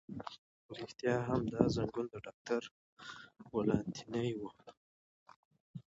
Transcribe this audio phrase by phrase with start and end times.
[0.77, 2.61] رښتیا هم، دا زنګون د ډاکټر
[3.53, 4.41] ولانتیني و.